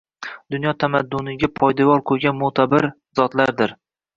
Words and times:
Dunyo 0.53 0.71
tamadduniga 0.83 1.51
poydevor 1.61 2.03
qoʻygan 2.13 2.41
moʻtabar 2.41 2.89
zotlardir 3.21 3.79